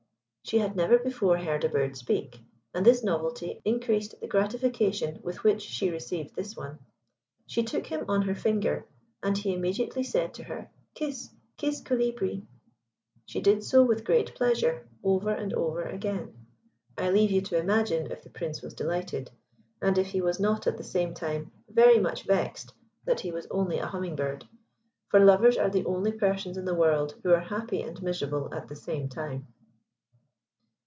She 0.43 0.57
had 0.59 0.75
never 0.75 0.97
before 0.99 1.37
heard 1.37 1.63
a 1.63 1.69
bird 1.69 1.95
speak, 1.95 2.41
and 2.73 2.85
this 2.85 3.05
novelty 3.05 3.61
increased 3.63 4.19
the 4.19 4.27
gratification 4.27 5.21
with 5.23 5.45
which 5.45 5.61
she 5.61 5.91
received 5.91 6.35
this 6.35 6.57
one. 6.57 6.79
She 7.47 7.63
took 7.63 7.85
him 7.87 8.03
on 8.09 8.23
her 8.23 8.35
finger, 8.35 8.85
and 9.23 9.37
he 9.37 9.53
immediately 9.53 10.03
said 10.03 10.33
to 10.33 10.43
her 10.43 10.69
"Kiss, 10.93 11.29
kiss 11.55 11.79
Colibri." 11.81 12.43
She 13.25 13.39
did 13.39 13.63
so 13.63 13.83
with 13.85 14.03
great 14.03 14.35
pleasure, 14.35 14.89
over 15.03 15.29
and 15.29 15.53
over 15.53 15.83
again. 15.83 16.47
I 16.97 17.11
leave 17.11 17.31
you 17.31 17.39
to 17.43 17.57
imagine 17.57 18.11
if 18.11 18.21
the 18.23 18.29
Prince 18.31 18.61
was 18.61 18.73
delighted, 18.73 19.31
and 19.81 19.97
if 19.97 20.07
he 20.07 20.19
was 20.21 20.37
not 20.39 20.67
at 20.67 20.75
the 20.75 20.83
same 20.83 21.13
time 21.13 21.51
very 21.69 21.99
much 21.99 22.23
vexed 22.23 22.73
that 23.05 23.21
he 23.21 23.31
was 23.31 23.47
only 23.51 23.77
a 23.77 23.85
Humming 23.87 24.17
bird, 24.17 24.45
for 25.07 25.19
lovers 25.21 25.55
are 25.57 25.69
the 25.69 25.85
only 25.85 26.11
persons 26.11 26.57
in 26.57 26.65
the 26.65 26.75
world 26.75 27.15
who 27.23 27.31
are 27.31 27.39
happy 27.55 27.81
and 27.83 28.01
miserable 28.03 28.53
at 28.53 28.67
the 28.67 28.75
same 28.75 29.07
time. 29.07 29.47